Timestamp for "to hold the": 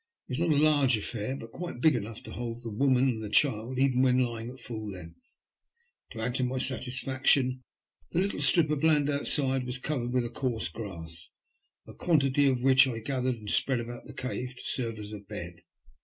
2.23-2.71